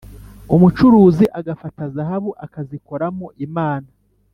[0.55, 3.89] umucuzi agafata zahabu akazikoramo imana.